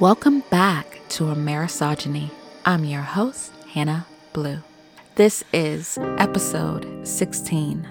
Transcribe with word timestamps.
Welcome 0.00 0.40
back 0.48 0.98
to 1.10 1.24
Amerisogyny. 1.24 2.30
I'm 2.64 2.86
your 2.86 3.02
host, 3.02 3.52
Hannah 3.68 4.06
Blue. 4.32 4.60
This 5.16 5.44
is 5.52 5.98
episode 6.16 7.06
16 7.06 7.86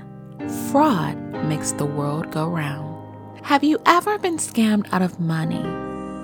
Fraud 0.71 1.15
Makes 1.45 1.73
the 1.73 1.85
World 1.85 2.31
Go 2.31 2.49
Round. 2.49 3.45
Have 3.45 3.63
you 3.63 3.77
ever 3.85 4.17
been 4.17 4.37
scammed 4.37 4.91
out 4.91 5.03
of 5.03 5.19
money? 5.19 5.61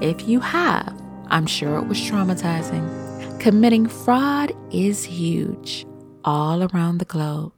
If 0.03 0.27
you 0.27 0.39
have, 0.39 0.99
I'm 1.27 1.45
sure 1.45 1.77
it 1.77 1.85
was 1.87 1.99
traumatizing. 1.99 3.39
Committing 3.39 3.85
fraud 3.85 4.53
is 4.71 5.03
huge 5.03 5.85
all 6.23 6.63
around 6.63 6.97
the 6.97 7.05
globe. 7.05 7.53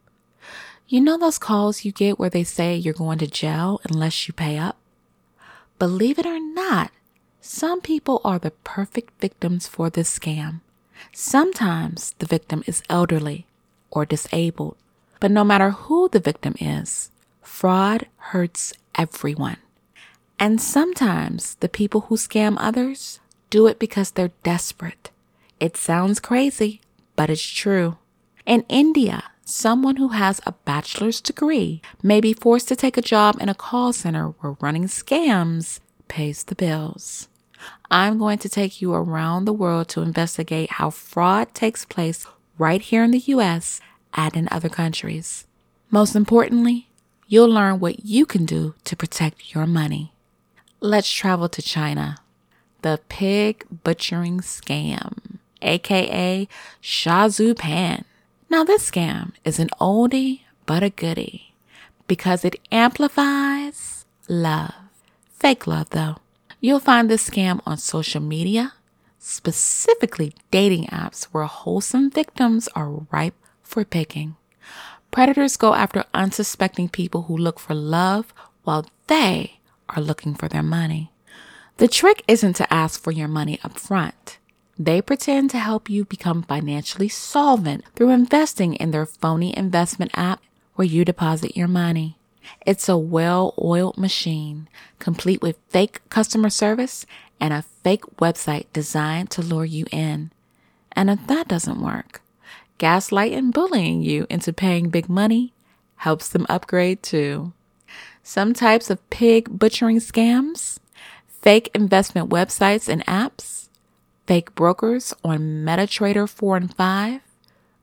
You 0.89 0.99
know 0.99 1.17
those 1.17 1.39
calls 1.39 1.85
you 1.85 1.93
get 1.93 2.19
where 2.19 2.29
they 2.29 2.43
say 2.43 2.75
you're 2.75 2.93
going 2.93 3.19
to 3.19 3.27
jail 3.27 3.79
unless 3.89 4.27
you 4.27 4.33
pay 4.33 4.57
up? 4.57 4.75
Believe 5.79 6.19
it 6.19 6.25
or 6.25 6.41
not, 6.41 6.91
some 7.41 7.81
people 7.81 8.21
are 8.23 8.39
the 8.39 8.51
perfect 8.51 9.19
victims 9.21 9.67
for 9.67 9.89
this 9.89 10.17
scam. 10.17 10.61
Sometimes 11.13 12.15
the 12.19 12.25
victim 12.25 12.63
is 12.67 12.83
elderly 12.89 13.45
or 13.91 14.05
disabled, 14.05 14.77
but 15.19 15.31
no 15.31 15.43
matter 15.43 15.71
who 15.71 16.09
the 16.09 16.19
victim 16.19 16.55
is, 16.59 17.11
fraud 17.41 18.07
hurts 18.17 18.73
everyone. 18.95 19.57
And 20.39 20.61
sometimes 20.61 21.55
the 21.55 21.69
people 21.69 22.01
who 22.01 22.15
scam 22.15 22.57
others 22.59 23.19
do 23.49 23.67
it 23.67 23.79
because 23.79 24.11
they're 24.11 24.31
desperate. 24.43 25.09
It 25.59 25.77
sounds 25.77 26.19
crazy, 26.19 26.81
but 27.15 27.29
it's 27.29 27.41
true. 27.41 27.97
In 28.45 28.63
India, 28.69 29.23
someone 29.45 29.95
who 29.95 30.09
has 30.09 30.39
a 30.45 30.51
bachelor's 30.65 31.21
degree 31.21 31.81
may 32.03 32.21
be 32.21 32.33
forced 32.33 32.67
to 32.67 32.75
take 32.75 32.97
a 32.97 33.01
job 33.01 33.37
in 33.39 33.49
a 33.49 33.55
call 33.55 33.93
center 33.93 34.27
where 34.39 34.57
running 34.61 34.85
scams 34.85 35.79
pays 36.07 36.43
the 36.43 36.55
bills. 36.55 37.27
I'm 37.89 38.17
going 38.17 38.37
to 38.39 38.49
take 38.49 38.81
you 38.81 38.93
around 38.93 39.45
the 39.45 39.53
world 39.53 39.87
to 39.89 40.01
investigate 40.01 40.71
how 40.71 40.89
fraud 40.89 41.53
takes 41.53 41.85
place 41.85 42.25
right 42.57 42.81
here 42.81 43.03
in 43.03 43.11
the 43.11 43.23
US 43.27 43.79
and 44.13 44.35
in 44.35 44.47
other 44.51 44.69
countries. 44.69 45.45
Most 45.89 46.15
importantly, 46.15 46.89
you'll 47.27 47.49
learn 47.49 47.79
what 47.79 48.05
you 48.05 48.25
can 48.25 48.45
do 48.45 48.75
to 48.83 48.95
protect 48.95 49.53
your 49.53 49.65
money. 49.65 50.13
Let's 50.79 51.11
travel 51.11 51.49
to 51.49 51.61
China. 51.61 52.17
The 52.81 52.99
pig 53.09 53.65
butchering 53.83 54.41
scam, 54.41 55.39
aka 55.61 56.47
Sha 56.81 57.27
Zhu 57.27 57.57
Pan. 57.57 58.05
Now, 58.49 58.63
this 58.63 58.89
scam 58.89 59.31
is 59.43 59.59
an 59.59 59.69
oldie 59.81 60.41
but 60.65 60.83
a 60.83 60.89
goodie 60.89 61.53
because 62.07 62.45
it 62.45 62.59
amplifies 62.71 64.05
love. 64.27 64.86
Fake 65.39 65.67
love, 65.67 65.91
though. 65.91 66.17
You'll 66.59 66.79
find 66.79 67.09
this 67.09 67.29
scam 67.29 67.59
on 67.65 67.77
social 67.77 68.21
media, 68.21 68.73
specifically 69.19 70.33
dating 70.51 70.85
apps 70.87 71.25
where 71.25 71.45
wholesome 71.45 72.09
victims 72.09 72.67
are 72.69 73.05
ripe 73.11 73.35
for 73.61 73.85
picking. 73.85 74.35
Predators 75.11 75.57
go 75.57 75.73
after 75.73 76.05
unsuspecting 76.13 76.89
people 76.89 77.23
who 77.23 77.37
look 77.37 77.59
for 77.59 77.75
love 77.75 78.33
while 78.63 78.85
they 79.07 79.59
are 79.89 80.01
looking 80.01 80.33
for 80.33 80.47
their 80.47 80.63
money. 80.63 81.11
The 81.77 81.87
trick 81.87 82.23
isn't 82.27 82.55
to 82.55 82.73
ask 82.73 82.99
for 82.99 83.11
your 83.11 83.27
money 83.27 83.59
up 83.63 83.79
front. 83.79 84.39
They 84.79 85.01
pretend 85.01 85.51
to 85.51 85.59
help 85.59 85.89
you 85.89 86.05
become 86.05 86.43
financially 86.43 87.09
solvent 87.09 87.83
through 87.95 88.09
investing 88.09 88.73
in 88.75 88.91
their 88.91 89.05
phony 89.05 89.55
investment 89.55 90.11
app 90.15 90.41
where 90.75 90.87
you 90.87 91.05
deposit 91.05 91.55
your 91.55 91.67
money. 91.67 92.16
It's 92.65 92.89
a 92.89 92.97
well 92.97 93.53
oiled 93.61 93.97
machine, 93.97 94.67
complete 94.99 95.41
with 95.41 95.57
fake 95.69 96.01
customer 96.09 96.49
service 96.49 97.05
and 97.39 97.53
a 97.53 97.61
fake 97.83 98.05
website 98.17 98.65
designed 98.73 99.29
to 99.31 99.41
lure 99.41 99.65
you 99.65 99.85
in. 99.91 100.31
And 100.91 101.09
if 101.09 101.25
that 101.27 101.47
doesn't 101.47 101.81
work, 101.81 102.21
gaslight 102.77 103.33
and 103.33 103.53
bullying 103.53 104.01
you 104.01 104.25
into 104.29 104.53
paying 104.53 104.89
big 104.89 105.09
money 105.09 105.53
helps 105.97 106.29
them 106.29 106.45
upgrade 106.49 107.03
too. 107.03 107.53
Some 108.23 108.53
types 108.53 108.89
of 108.89 109.09
pig 109.09 109.57
butchering 109.57 109.99
scams, 109.99 110.79
fake 111.27 111.69
investment 111.73 112.29
websites 112.29 112.89
and 112.89 113.05
apps, 113.05 113.69
fake 114.25 114.53
brokers 114.55 115.13
on 115.23 115.63
MetaTrader 115.63 116.27
4 116.27 116.57
and 116.57 116.75
5, 116.75 117.21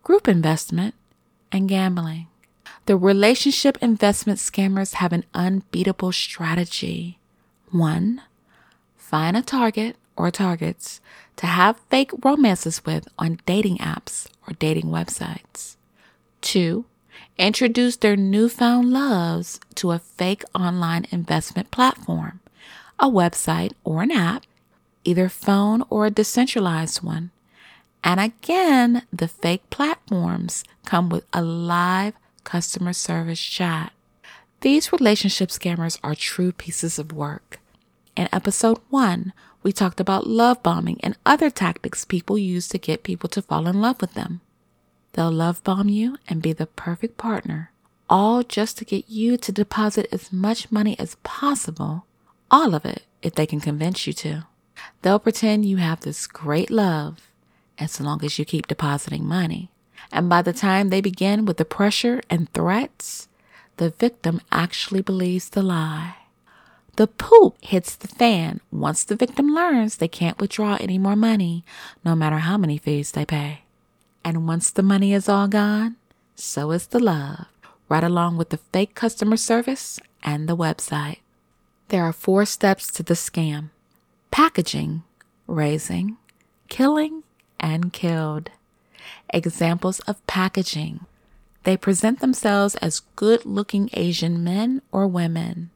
group 0.03 0.29
investment, 0.29 0.95
and 1.51 1.69
gambling. 1.69 2.27
The 2.87 2.97
relationship 2.97 3.79
investment 3.81 4.39
scammers 4.39 4.95
have 4.95 5.13
an 5.13 5.25
unbeatable 5.33 6.13
strategy. 6.13 7.19
One, 7.71 8.21
find 8.97 9.37
a 9.37 9.43
target 9.43 9.97
or 10.17 10.31
targets 10.31 11.01
to 11.37 11.47
have 11.47 11.81
fake 11.89 12.11
romances 12.23 12.85
with 12.85 13.09
on 13.19 13.41
dating 13.47 13.79
apps 13.79 14.27
or 14.47 14.55
dating 14.55 14.87
websites. 14.87 15.77
Two, 16.43 16.85
introduce 17.39 17.97
their 17.97 18.17
newfound 18.17 18.93
loves 18.93 19.61
to 19.77 19.93
a 19.93 19.99
fake 19.99 20.45
online 20.55 21.07
investment 21.11 21.71
platform, 21.71 22.41
a 22.99 23.09
website 23.09 23.73
or 23.83 24.03
an 24.03 24.11
app 24.11 24.45
either 25.05 25.29
phone 25.29 25.85
or 25.91 26.07
a 26.07 26.11
decentralized 26.11 27.03
one. 27.03 27.31
And 28.03 28.21
again, 28.21 29.03
the 29.13 29.29
fake 29.29 29.69
platforms 29.71 30.65
come 30.85 31.09
with 31.09 31.25
a 31.33 31.43
live 31.43 32.15
customer 32.45 32.93
service 32.93 33.41
chat. 33.41 33.93
These 34.61 34.93
relationship 34.93 35.51
scammers 35.51 35.99
are 36.03 36.15
true 36.15 36.53
pieces 36.53 36.99
of 36.99 37.13
work. 37.13 37.61
In 38.17 38.29
episode 38.33 38.79
one, 38.91 39.33
we 39.63 39.73
talked 39.73 39.99
about 39.99 40.27
love 40.27 40.63
bombing 40.63 41.01
and 41.03 41.17
other 41.27 41.51
tactics 41.51 42.05
people 42.05 42.39
use 42.39 42.69
to 42.69 42.79
get 42.79 43.03
people 43.03 43.29
to 43.31 43.43
fall 43.43 43.67
in 43.67 43.81
love 43.81 44.01
with 44.01 44.15
them. 44.15 44.41
They'll 45.15 45.33
love 45.33 45.65
bomb 45.65 45.89
you 45.89 46.17
and 46.29 46.43
be 46.43 46.53
the 46.53 46.67
perfect 46.67 47.17
partner, 47.17 47.73
all 48.09 48.43
just 48.43 48.79
to 48.79 48.85
get 48.85 49.09
you 49.09 49.37
to 49.39 49.53
deposit 49.53 50.07
as 50.13 50.33
much 50.33 50.71
money 50.71 50.99
as 50.99 51.17
possible, 51.23 52.07
all 52.51 52.75
of 52.75 52.85
it 52.85 53.05
if 53.23 53.35
they 53.35 53.47
can 53.47 53.61
convince 53.61 54.07
you 54.07 54.13
to. 54.13 54.47
They'll 55.03 55.19
pretend 55.19 55.65
you 55.65 55.79
have 55.79 56.01
this 56.01 56.27
great 56.27 56.71
love 56.71 57.29
as 57.79 58.01
long 58.01 58.25
as 58.25 58.39
you 58.39 58.45
keep 58.45 58.67
depositing 58.67 59.25
money. 59.25 59.71
And 60.13 60.29
by 60.29 60.43
the 60.43 60.53
time 60.53 60.89
they 60.89 61.01
begin 61.01 61.45
with 61.45 61.57
the 61.57 61.65
pressure 61.65 62.21
and 62.31 62.53
threats, 62.53 63.29
the 63.77 63.91
victim 63.91 64.41
actually 64.53 65.03
believes 65.03 65.49
the 65.49 65.63
lie. 65.63 66.17
The 66.97 67.09
poop 67.09 67.57
hits 67.61 67.97
the 67.97 68.07
fan 68.07 68.61
once 68.71 69.03
the 69.03 69.17
victim 69.17 69.53
learns 69.53 69.97
they 69.97 70.07
can't 70.09 70.39
withdraw 70.39 70.77
any 70.79 70.97
more 70.97 71.17
money, 71.17 71.65
no 72.05 72.15
matter 72.15 72.39
how 72.39 72.57
many 72.57 72.79
fees 72.79 73.13
they 73.13 73.25
pay. 73.25 73.63
And 74.25 74.47
once 74.47 74.71
the 74.71 74.83
money 74.83 75.13
is 75.13 75.29
all 75.29 75.49
gone, 75.49 75.97
so 76.37 76.71
is 76.71 76.87
the 76.87 77.01
love, 77.01 77.47
right 77.89 78.05
along 78.05 78.37
with 78.37 78.51
the 78.51 78.59
fake 78.73 78.95
customer 78.95 79.37
service 79.37 79.99
and 80.23 80.49
the 80.49 80.57
website. 80.57 81.19
There 81.89 82.05
are 82.05 82.13
four 82.13 82.45
steps 82.47 82.91
to 82.93 83.03
the 83.03 83.15
scam 83.15 83.71
packaging, 84.31 85.03
raising, 85.47 86.17
killing, 86.69 87.23
and 87.61 87.93
killed. 87.93 88.51
Examples 89.31 90.01
of 90.01 90.25
packaging. 90.27 91.07
They 91.65 91.77
present 91.77 92.21
themselves 92.21 92.75
as 92.77 93.03
good 93.17 93.45
looking 93.45 93.89
Asian 93.95 94.45
men 94.45 94.83
or 94.93 95.07
women. 95.07 95.71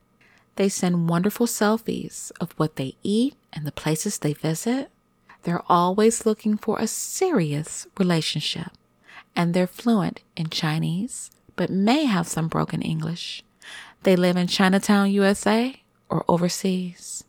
They 0.56 0.69
send 0.69 1.09
wonderful 1.09 1.47
selfies 1.47 2.33
of 2.41 2.53
what 2.53 2.77
they 2.77 2.97
eat 3.03 3.37
and 3.53 3.66
the 3.66 3.72
places 3.72 4.19
they 4.19 4.33
visit. 4.34 4.91
They're 5.44 5.62
always 5.69 6.27
looking 6.27 6.56
for 6.56 6.78
a 6.78 6.87
serious 6.87 7.87
relationship. 7.99 8.72
And 9.34 9.55
they're 9.55 9.66
fluent 9.66 10.21
in 10.37 10.50
Chinese, 10.50 11.31
but 11.55 11.71
may 11.71 12.05
have 12.05 12.27
some 12.27 12.49
broken 12.49 12.83
English. 12.83 13.45
They 14.03 14.16
live 14.16 14.37
in 14.37 14.49
Chinatown, 14.49 15.12
USA, 15.12 15.81
or 16.09 16.25
overseas 16.28 17.25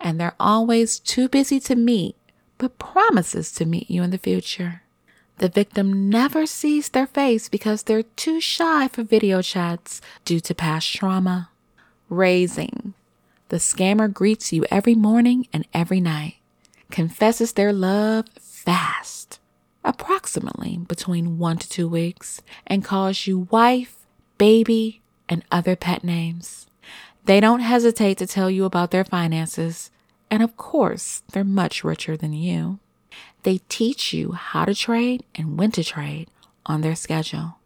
and 0.00 0.18
they're 0.18 0.34
always 0.40 0.98
too 0.98 1.28
busy 1.28 1.60
to 1.60 1.76
meet, 1.76 2.16
but 2.58 2.78
promises 2.78 3.52
to 3.52 3.66
meet 3.66 3.90
you 3.90 4.02
in 4.02 4.10
the 4.10 4.18
future. 4.18 4.82
The 5.40 5.48
victim 5.48 6.10
never 6.10 6.44
sees 6.44 6.90
their 6.90 7.06
face 7.06 7.48
because 7.48 7.84
they're 7.84 8.02
too 8.02 8.42
shy 8.42 8.88
for 8.88 9.02
video 9.02 9.40
chats 9.40 10.02
due 10.26 10.38
to 10.38 10.54
past 10.54 10.92
trauma. 10.92 11.48
Raising. 12.10 12.92
The 13.48 13.56
scammer 13.56 14.12
greets 14.12 14.52
you 14.52 14.66
every 14.70 14.94
morning 14.94 15.48
and 15.50 15.66
every 15.72 15.98
night, 15.98 16.34
confesses 16.90 17.54
their 17.54 17.72
love 17.72 18.26
fast, 18.38 19.40
approximately 19.82 20.76
between 20.76 21.38
one 21.38 21.56
to 21.56 21.68
two 21.70 21.88
weeks, 21.88 22.42
and 22.66 22.84
calls 22.84 23.26
you 23.26 23.48
wife, 23.50 23.96
baby, 24.36 25.00
and 25.26 25.42
other 25.50 25.74
pet 25.74 26.04
names. 26.04 26.66
They 27.24 27.40
don't 27.40 27.60
hesitate 27.60 28.18
to 28.18 28.26
tell 28.26 28.50
you 28.50 28.66
about 28.66 28.90
their 28.90 29.04
finances, 29.04 29.90
and 30.30 30.42
of 30.42 30.58
course, 30.58 31.22
they're 31.32 31.44
much 31.44 31.82
richer 31.82 32.14
than 32.14 32.34
you. 32.34 32.78
They 33.42 33.58
teach 33.68 34.12
you 34.12 34.32
how 34.32 34.64
to 34.64 34.74
trade 34.74 35.24
and 35.34 35.58
when 35.58 35.72
to 35.72 35.84
trade 35.84 36.28
on 36.66 36.80
their 36.80 36.94
schedule. 36.94 37.56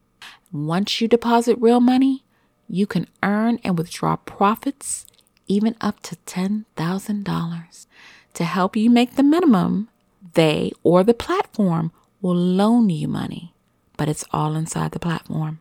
Once 0.53 1.01
you 1.01 1.09
deposit 1.09 1.57
real 1.61 1.81
money, 1.81 2.23
you 2.69 2.87
can 2.87 3.09
earn 3.23 3.59
and 3.65 3.77
withdraw 3.77 4.17
profits 4.17 5.07
even 5.47 5.75
up 5.81 6.01
to 6.01 6.17
$10,000. 6.27 7.87
To 8.35 8.45
help 8.45 8.77
you 8.77 8.91
make 8.91 9.17
the 9.17 9.23
minimum, 9.23 9.89
they 10.35 10.73
or 10.83 11.05
the 11.05 11.15
platform 11.15 11.93
will 12.21 12.35
loan 12.35 12.91
you 12.91 13.09
money, 13.09 13.53
but 13.97 14.09
it's 14.09 14.25
all 14.33 14.55
inside 14.57 14.93
the 14.93 14.99
platform. 14.99 15.61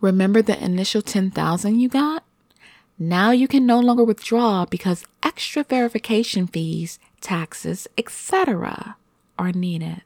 Remember 0.00 0.42
the 0.42 0.62
initial 0.62 1.02
10,000 1.02 1.80
you 1.80 1.88
got? 1.88 2.22
Now 2.98 3.30
you 3.30 3.48
can 3.48 3.66
no 3.66 3.80
longer 3.80 4.04
withdraw 4.04 4.64
because 4.64 5.04
extra 5.22 5.64
verification 5.64 6.46
fees, 6.46 6.98
taxes, 7.20 7.88
etc. 7.98 8.96
are 9.38 9.52
needed. 9.52 10.02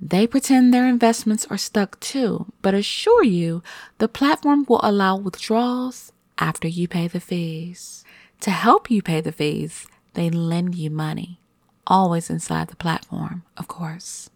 They 0.00 0.26
pretend 0.26 0.72
their 0.72 0.86
investments 0.86 1.46
are 1.50 1.58
stuck 1.58 1.98
too, 1.98 2.52
but 2.62 2.74
assure 2.74 3.24
you 3.24 3.62
the 3.98 4.08
platform 4.08 4.64
will 4.68 4.80
allow 4.82 5.16
withdrawals 5.16 6.12
after 6.38 6.68
you 6.68 6.86
pay 6.86 7.08
the 7.08 7.20
fees. 7.20 8.04
To 8.42 8.50
help 8.50 8.90
you 8.90 9.02
pay 9.02 9.20
the 9.20 9.32
fees, 9.32 9.88
they 10.14 10.30
lend 10.30 10.76
you 10.76 10.90
money, 10.90 11.40
always 11.86 12.30
inside 12.30 12.68
the 12.68 12.76
platform, 12.76 13.42
of 13.56 13.66
course. 13.66 14.30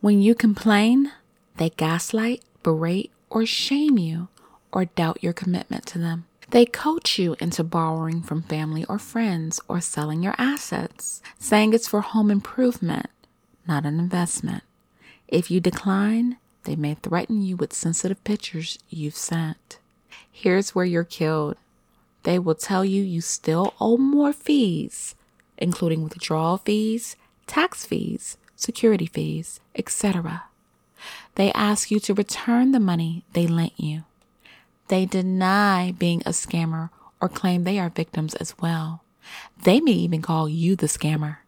When 0.00 0.20
you 0.20 0.34
complain, 0.34 1.12
they 1.56 1.70
gaslight, 1.70 2.42
berate, 2.64 3.12
or 3.30 3.46
shame 3.46 3.98
you 3.98 4.28
or 4.72 4.84
doubt 4.84 5.22
your 5.22 5.32
commitment 5.32 5.86
to 5.86 5.98
them. 5.98 6.26
They 6.50 6.64
coach 6.64 7.18
you 7.18 7.36
into 7.40 7.64
borrowing 7.64 8.22
from 8.22 8.42
family 8.42 8.84
or 8.84 8.98
friends 8.98 9.60
or 9.68 9.80
selling 9.80 10.22
your 10.22 10.34
assets, 10.38 11.22
saying 11.38 11.72
it's 11.74 11.88
for 11.88 12.02
home 12.02 12.30
improvement, 12.30 13.06
not 13.68 13.84
an 13.84 13.98
investment. 13.98 14.62
If 15.28 15.50
you 15.50 15.60
decline, 15.60 16.36
they 16.64 16.76
may 16.76 16.94
threaten 16.94 17.42
you 17.42 17.56
with 17.56 17.72
sensitive 17.72 18.22
pictures 18.24 18.78
you've 18.88 19.16
sent. 19.16 19.78
Here's 20.30 20.74
where 20.74 20.84
you're 20.84 21.04
killed. 21.04 21.56
They 22.24 22.38
will 22.38 22.54
tell 22.54 22.84
you 22.84 23.02
you 23.02 23.20
still 23.20 23.74
owe 23.80 23.96
more 23.96 24.32
fees, 24.32 25.14
including 25.58 26.04
withdrawal 26.04 26.58
fees, 26.58 27.16
tax 27.46 27.86
fees, 27.86 28.36
security 28.56 29.06
fees, 29.06 29.60
etc. 29.74 30.44
They 31.36 31.52
ask 31.52 31.90
you 31.90 32.00
to 32.00 32.14
return 32.14 32.72
the 32.72 32.80
money 32.80 33.24
they 33.32 33.46
lent 33.46 33.78
you. 33.78 34.04
They 34.88 35.04
deny 35.04 35.94
being 35.96 36.22
a 36.22 36.30
scammer 36.30 36.90
or 37.20 37.28
claim 37.28 37.64
they 37.64 37.78
are 37.78 37.90
victims 37.90 38.34
as 38.34 38.54
well. 38.58 39.02
They 39.62 39.80
may 39.80 39.92
even 39.92 40.22
call 40.22 40.48
you 40.48 40.76
the 40.76 40.86
scammer. 40.86 41.38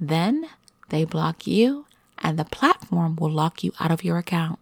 Then 0.00 0.48
they 0.88 1.04
block 1.04 1.46
you 1.46 1.86
and 2.18 2.38
the 2.38 2.44
platform 2.44 3.16
will 3.16 3.30
lock 3.30 3.62
you 3.62 3.72
out 3.80 3.90
of 3.90 4.04
your 4.04 4.18
account. 4.18 4.58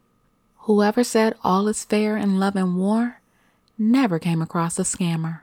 Whoever 0.60 1.04
said 1.04 1.34
all 1.44 1.68
is 1.68 1.84
fair 1.84 2.16
in 2.16 2.38
love 2.38 2.56
and 2.56 2.76
war 2.76 3.20
never 3.78 4.18
came 4.18 4.42
across 4.42 4.78
a 4.78 4.82
scammer. 4.82 5.40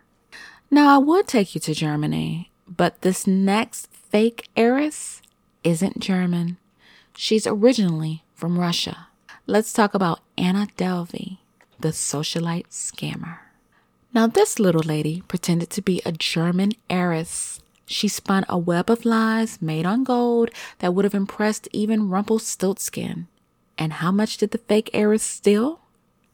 Now, 0.69 0.95
I 0.95 0.97
would 0.97 1.27
take 1.27 1.53
you 1.53 1.61
to 1.61 1.73
Germany, 1.73 2.51
but 2.67 3.01
this 3.01 3.27
next 3.27 3.87
fake 3.91 4.49
heiress 4.57 5.21
isn't 5.63 5.99
German. 5.99 6.57
She's 7.15 7.45
originally 7.45 8.23
from 8.33 8.59
Russia. 8.59 9.07
Let's 9.45 9.71
talk 9.71 9.93
about 9.93 10.21
Anna 10.37 10.67
Delvey 10.77 11.37
the 11.83 11.89
socialite 11.89 12.69
scammer. 12.69 13.39
Now, 14.13 14.25
this 14.25 14.57
little 14.57 14.83
lady 14.83 15.21
pretended 15.27 15.69
to 15.71 15.81
be 15.81 16.01
a 16.05 16.13
German 16.13 16.71
heiress. 16.89 17.59
She 17.93 18.07
spun 18.07 18.43
a 18.49 18.57
web 18.57 18.89
of 18.89 19.05
lies 19.05 19.61
made 19.61 19.85
on 19.85 20.03
gold 20.03 20.49
that 20.79 20.95
would 20.95 21.05
have 21.05 21.13
impressed 21.13 21.67
even 21.71 22.09
Rumpelstiltskin. 22.09 23.27
And 23.77 23.93
how 23.93 24.11
much 24.11 24.37
did 24.37 24.49
the 24.49 24.57
fake 24.57 24.89
heiress 24.93 25.21
steal? 25.21 25.81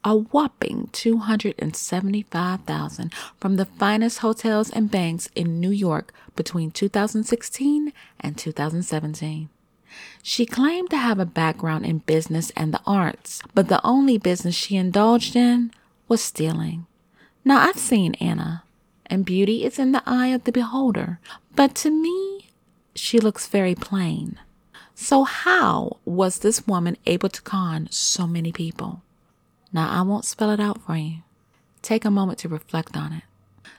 A 0.06 0.16
whopping 0.16 0.88
275,000 0.94 3.14
from 3.38 3.58
the 3.58 3.66
finest 3.66 4.20
hotels 4.20 4.70
and 4.70 4.90
banks 4.90 5.28
in 5.36 5.60
New 5.60 5.72
York 5.72 6.14
between 6.38 6.72
2016 6.72 7.92
and 8.22 8.38
2017. 8.38 9.50
She 10.24 10.46
claimed 10.46 10.92
to 10.92 10.98
have 10.98 11.20
a 11.20 11.26
background 11.26 11.86
in 11.86 11.98
business 11.98 12.54
and 12.56 12.74
the 12.74 12.80
arts, 12.88 13.42
but 13.54 13.68
the 13.68 13.86
only 13.86 14.18
business 14.18 14.56
she 14.56 14.78
indulged 14.78 15.36
in 15.36 15.74
was 16.08 16.24
stealing. 16.24 16.86
Now, 17.44 17.60
I've 17.60 17.76
seen 17.76 18.14
Anna, 18.16 18.64
and 19.10 19.26
beauty 19.26 19.64
is 19.64 19.80
in 19.80 19.92
the 19.92 20.04
eye 20.06 20.28
of 20.28 20.44
the 20.44 20.52
beholder, 20.52 21.20
but 21.56 21.76
to 21.76 21.90
me, 21.90 22.50
she 22.96 23.20
looks 23.20 23.48
very 23.48 23.76
plain. 23.76 24.40
So, 24.96 25.24
how 25.24 25.98
was 26.06 26.40
this 26.40 26.68
woman 26.68 26.98
able 27.06 27.30
to 27.30 27.42
con 27.42 27.88
so 27.90 28.28
many 28.28 28.52
people? 28.52 29.02
Now, 29.72 29.90
I 29.90 30.02
won't 30.02 30.26
spell 30.26 30.52
it 30.52 30.60
out 30.60 30.82
for 30.82 30.98
you. 30.98 31.20
Take 31.82 32.04
a 32.04 32.12
moment 32.12 32.40
to 32.40 32.50
reflect 32.50 32.98
on 32.98 33.14
it. 33.14 33.24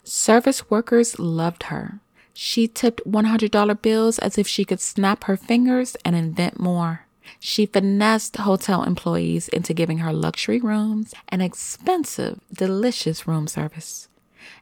Service 0.03 0.71
workers 0.71 1.19
loved 1.19 1.65
her. 1.65 2.01
She 2.33 2.67
tipped 2.67 3.03
$100 3.07 3.83
bills 3.83 4.19
as 4.19 4.39
if 4.39 4.49
she 4.49 4.65
could 4.65 4.81
snap 4.81 5.25
her 5.25 5.37
fingers 5.37 5.97
and 6.05 6.17
invent 6.17 6.59
more. 6.59 7.07
She 7.39 7.67
finessed 7.67 8.39
hotel 8.39 8.83
employees 8.83 9.49
into 9.49 9.75
giving 9.75 9.99
her 9.99 10.13
luxury 10.13 10.61
rooms 10.61 11.15
and 11.29 11.43
expensive, 11.43 12.41
delicious 12.53 13.27
room 13.27 13.47
service. 13.47 14.09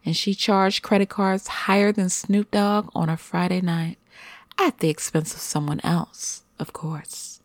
And 0.04 0.16
she 0.16 0.34
charged 0.34 0.82
credit 0.82 1.08
cards 1.08 1.48
higher 1.48 1.92
than 1.92 2.08
Snoop 2.08 2.50
Dogg 2.50 2.90
on 2.94 3.08
a 3.08 3.16
Friday 3.16 3.60
night, 3.60 3.98
at 4.58 4.78
the 4.78 4.88
expense 4.88 5.34
of 5.34 5.40
someone 5.40 5.80
else, 5.84 6.42
of 6.58 6.72
course. 6.72 7.40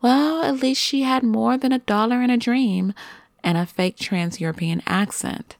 Well, 0.00 0.42
at 0.42 0.60
least 0.60 0.82
she 0.82 1.02
had 1.02 1.22
more 1.22 1.56
than 1.56 1.72
a 1.72 1.78
dollar 1.78 2.20
and 2.20 2.30
a 2.32 2.36
dream 2.36 2.92
and 3.44 3.56
a 3.56 3.66
fake 3.66 3.96
trans 3.96 4.40
European 4.40 4.82
accent. 4.86 5.56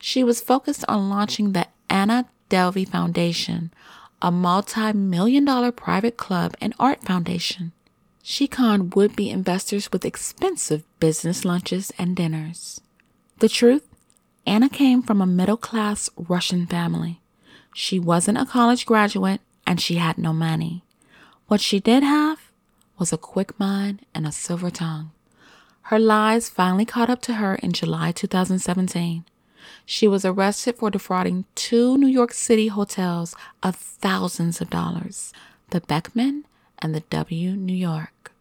She 0.00 0.24
was 0.24 0.40
focused 0.40 0.84
on 0.88 1.08
launching 1.08 1.52
the 1.52 1.68
Anna 1.88 2.26
Delvey 2.50 2.88
Foundation, 2.88 3.72
a 4.20 4.30
multi 4.30 4.92
million 4.92 5.44
dollar 5.44 5.72
private 5.72 6.16
club 6.16 6.54
and 6.60 6.74
art 6.78 7.02
foundation. 7.02 7.72
She 8.22 8.48
conned 8.48 8.94
would 8.94 9.14
be 9.14 9.30
investors 9.30 9.92
with 9.92 10.04
expensive 10.04 10.82
business 10.98 11.44
lunches 11.44 11.92
and 11.98 12.16
dinners. 12.16 12.80
The 13.38 13.48
truth 13.48 13.86
Anna 14.46 14.68
came 14.68 15.02
from 15.02 15.20
a 15.20 15.26
middle 15.26 15.56
class 15.56 16.08
Russian 16.16 16.66
family. 16.66 17.20
She 17.74 17.98
wasn't 17.98 18.38
a 18.38 18.46
college 18.46 18.86
graduate 18.86 19.40
and 19.66 19.80
she 19.80 19.96
had 19.96 20.18
no 20.18 20.32
money. 20.32 20.84
What 21.48 21.60
she 21.60 21.80
did 21.80 22.02
have 22.02 22.50
was 22.98 23.12
a 23.12 23.18
quick 23.18 23.58
mind 23.58 24.06
and 24.14 24.26
a 24.26 24.32
silver 24.32 24.70
tongue. 24.70 25.10
Her 25.82 25.98
lies 25.98 26.48
finally 26.48 26.84
caught 26.84 27.10
up 27.10 27.20
to 27.22 27.34
her 27.34 27.56
in 27.56 27.72
July 27.72 28.12
2017 28.12 29.24
she 29.84 30.08
was 30.08 30.24
arrested 30.24 30.76
for 30.76 30.90
defrauding 30.90 31.44
two 31.54 31.96
New 31.96 32.08
York 32.08 32.32
City 32.32 32.68
hotels 32.68 33.34
of 33.62 33.76
thousands 33.76 34.60
of 34.60 34.68
dollars, 34.68 35.32
the 35.70 35.80
Beekman 35.80 36.44
and 36.80 36.94
the 36.94 37.00
W 37.00 37.52
New 37.52 37.74
York. 37.74 38.32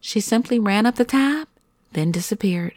She 0.00 0.20
simply 0.20 0.58
ran 0.58 0.86
up 0.86 0.94
the 0.94 1.04
tab, 1.04 1.48
then 1.92 2.12
disappeared. 2.12 2.74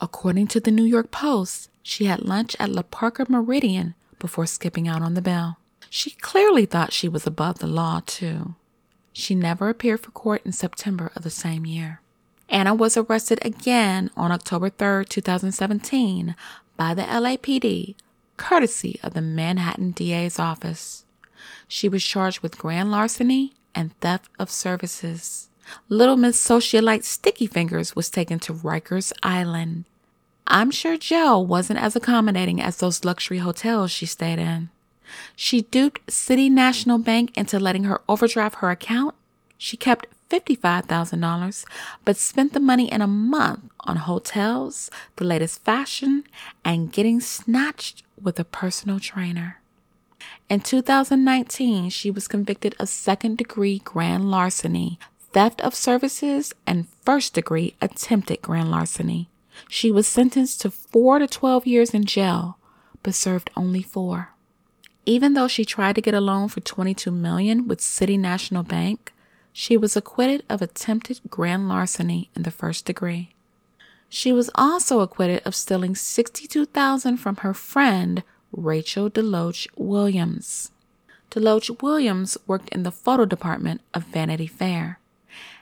According 0.00 0.46
to 0.48 0.60
the 0.60 0.70
New 0.70 0.84
York 0.84 1.10
Post, 1.10 1.70
she 1.84 2.06
had 2.06 2.24
lunch 2.24 2.56
at 2.58 2.70
Le 2.70 2.82
Parker 2.82 3.26
Meridien 3.26 3.94
before 4.18 4.46
skipping 4.46 4.88
out 4.88 5.02
on 5.02 5.12
the 5.12 5.22
bell. 5.22 5.58
She 5.90 6.12
clearly 6.12 6.64
thought 6.64 6.94
she 6.94 7.08
was 7.08 7.26
above 7.26 7.58
the 7.58 7.66
law, 7.68 8.00
too. 8.04 8.56
She 9.12 9.34
never 9.34 9.68
appeared 9.68 10.00
for 10.00 10.10
court 10.10 10.40
in 10.44 10.52
September 10.52 11.12
of 11.14 11.22
the 11.22 11.30
same 11.30 11.66
year. 11.66 12.00
Anna 12.48 12.74
was 12.74 12.96
arrested 12.96 13.38
again 13.42 14.10
on 14.16 14.32
October 14.32 14.70
3, 14.70 15.04
2017, 15.04 16.34
by 16.76 16.94
the 16.94 17.02
LAPD, 17.02 17.94
courtesy 18.38 18.98
of 19.02 19.12
the 19.12 19.20
Manhattan 19.20 19.92
DA's 19.92 20.38
office. 20.38 21.04
She 21.68 21.88
was 21.88 22.02
charged 22.02 22.40
with 22.40 22.58
grand 22.58 22.90
larceny 22.90 23.52
and 23.74 23.96
theft 24.00 24.30
of 24.38 24.50
services. 24.50 25.48
Little 25.90 26.16
Miss 26.16 26.42
Socialite 26.42 27.04
Sticky 27.04 27.46
Fingers 27.46 27.94
was 27.94 28.08
taken 28.08 28.38
to 28.40 28.54
Rikers 28.54 29.12
Island. 29.22 29.84
I'm 30.46 30.70
sure 30.70 30.96
Joe 30.96 31.38
wasn't 31.38 31.80
as 31.80 31.96
accommodating 31.96 32.60
as 32.60 32.76
those 32.76 33.04
luxury 33.04 33.38
hotels 33.38 33.90
she 33.90 34.06
stayed 34.06 34.38
in. 34.38 34.70
She 35.36 35.62
duped 35.62 36.10
City 36.10 36.50
National 36.50 36.98
Bank 36.98 37.30
into 37.36 37.58
letting 37.58 37.84
her 37.84 38.02
overdraft 38.08 38.56
her 38.56 38.70
account. 38.70 39.14
She 39.56 39.76
kept 39.76 40.06
$55,000, 40.30 41.64
but 42.04 42.16
spent 42.16 42.52
the 42.52 42.60
money 42.60 42.90
in 42.90 43.00
a 43.00 43.06
month 43.06 43.70
on 43.80 43.96
hotels, 43.96 44.90
the 45.16 45.24
latest 45.24 45.62
fashion, 45.64 46.24
and 46.64 46.92
getting 46.92 47.20
snatched 47.20 48.02
with 48.20 48.38
a 48.38 48.44
personal 48.44 48.98
trainer. 48.98 49.60
In 50.48 50.60
2019, 50.60 51.90
she 51.90 52.10
was 52.10 52.28
convicted 52.28 52.74
of 52.78 52.88
second 52.88 53.38
degree 53.38 53.78
grand 53.78 54.30
larceny, 54.30 54.98
theft 55.32 55.60
of 55.60 55.74
services, 55.74 56.54
and 56.66 56.88
first 57.02 57.34
degree 57.34 57.74
attempted 57.80 58.42
grand 58.42 58.70
larceny. 58.70 59.28
She 59.68 59.90
was 59.90 60.06
sentenced 60.06 60.60
to 60.62 60.70
4 60.70 61.20
to 61.20 61.26
12 61.26 61.66
years 61.66 61.90
in 61.90 62.04
jail, 62.04 62.58
but 63.02 63.14
served 63.14 63.50
only 63.56 63.82
4. 63.82 64.30
Even 65.06 65.34
though 65.34 65.48
she 65.48 65.64
tried 65.64 65.94
to 65.96 66.00
get 66.00 66.14
a 66.14 66.20
loan 66.20 66.48
for 66.48 66.60
22 66.60 67.10
million 67.10 67.68
with 67.68 67.80
City 67.80 68.16
National 68.16 68.62
Bank, 68.62 69.12
she 69.52 69.76
was 69.76 69.96
acquitted 69.96 70.44
of 70.48 70.62
attempted 70.62 71.20
grand 71.28 71.68
larceny 71.68 72.30
in 72.34 72.42
the 72.42 72.50
first 72.50 72.86
degree. 72.86 73.30
She 74.08 74.32
was 74.32 74.50
also 74.54 75.00
acquitted 75.00 75.42
of 75.44 75.54
stealing 75.54 75.94
62,000 75.94 77.16
from 77.16 77.36
her 77.36 77.54
friend 77.54 78.22
Rachel 78.52 79.10
DeLoach 79.10 79.66
Williams. 79.76 80.70
Deloach 81.30 81.82
Williams 81.82 82.38
worked 82.46 82.68
in 82.68 82.84
the 82.84 82.92
photo 82.92 83.24
department 83.24 83.80
of 83.92 84.04
Vanity 84.04 84.46
Fair. 84.46 85.00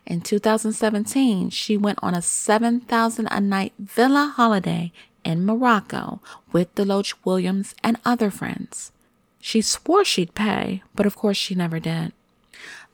In 0.07 0.21
2017, 0.21 1.51
she 1.51 1.77
went 1.77 1.99
on 2.03 2.15
a 2.15 2.23
7,000 2.23 3.29
a 3.31 3.41
night 3.41 3.73
villa 3.79 4.33
holiday 4.35 4.93
in 5.25 5.45
Morocco 5.45 6.21
with 6.53 6.75
Deloach 6.75 7.15
Williams 7.25 7.75
and 7.83 7.99
other 8.05 8.31
friends. 8.31 8.93
She 9.41 9.61
swore 9.61 10.05
she'd 10.05 10.35
pay, 10.35 10.83
but 10.95 11.07
of 11.07 11.17
course 11.17 11.37
she 11.37 11.55
never 11.55 11.81
did. 11.81 12.13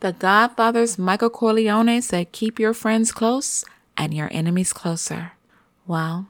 The 0.00 0.12
Godfather's 0.12 0.99
Michael 0.99 1.31
Corleone 1.31 2.00
said, 2.00 2.33
Keep 2.33 2.59
your 2.59 2.73
friends 2.73 3.11
close 3.11 3.65
and 3.97 4.15
your 4.15 4.29
enemies 4.31 4.73
closer. 4.73 5.33
Well, 5.87 6.29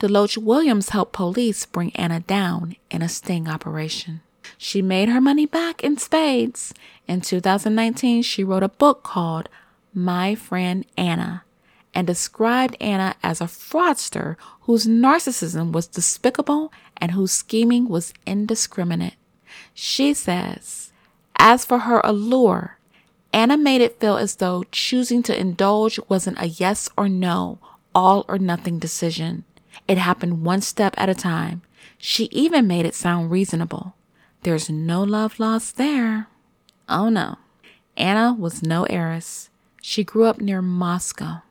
Deloach 0.00 0.36
Williams 0.36 0.90
helped 0.90 1.14
police 1.14 1.64
bring 1.64 1.94
Anna 1.96 2.20
down 2.20 2.76
in 2.90 3.00
a 3.00 3.08
sting 3.08 3.48
operation. 3.48 4.20
She 4.58 4.82
made 4.82 5.08
her 5.08 5.20
money 5.20 5.46
back 5.46 5.82
in 5.82 5.96
spades. 5.96 6.74
In 7.08 7.22
2019, 7.22 8.22
she 8.22 8.44
wrote 8.44 8.62
a 8.62 8.68
book 8.68 9.02
called 9.02 9.48
My 9.98 10.34
Friend 10.34 10.84
Anna 10.98 11.44
and 11.94 12.06
described 12.06 12.76
Anna 12.82 13.14
as 13.22 13.40
a 13.40 13.44
fraudster 13.44 14.36
whose 14.60 14.86
narcissism 14.86 15.72
was 15.72 15.86
despicable 15.86 16.70
and 16.98 17.12
whose 17.12 17.32
scheming 17.32 17.88
was 17.88 18.12
indiscriminate. 18.26 19.14
She 19.72 20.12
says, 20.12 20.92
as 21.38 21.64
for 21.64 21.78
her 21.80 22.02
allure, 22.04 22.78
Anna 23.32 23.56
made 23.56 23.80
it 23.80 23.98
feel 23.98 24.18
as 24.18 24.36
though 24.36 24.64
choosing 24.70 25.22
to 25.22 25.40
indulge 25.40 25.98
wasn't 26.10 26.42
a 26.42 26.48
yes 26.48 26.90
or 26.98 27.08
no, 27.08 27.58
all 27.94 28.26
or 28.28 28.38
nothing 28.38 28.78
decision. 28.78 29.44
It 29.88 29.96
happened 29.96 30.44
one 30.44 30.60
step 30.60 30.92
at 30.98 31.08
a 31.08 31.14
time. 31.14 31.62
She 31.96 32.24
even 32.24 32.66
made 32.66 32.84
it 32.84 32.94
sound 32.94 33.30
reasonable. 33.30 33.94
There's 34.42 34.68
no 34.68 35.02
love 35.02 35.40
lost 35.40 35.78
there. 35.78 36.28
Oh 36.86 37.08
no. 37.08 37.38
Anna 37.96 38.34
was 38.34 38.62
no 38.62 38.84
heiress. 38.84 39.48
She 39.88 40.02
grew 40.02 40.24
up 40.24 40.40
near 40.40 40.60
Moscow. 40.60 41.42